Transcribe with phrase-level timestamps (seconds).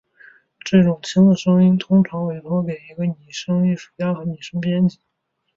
[0.65, 3.13] 这种轻的声音通常委托给一个拟
[3.47, 4.97] 音艺术家和拟音编辑。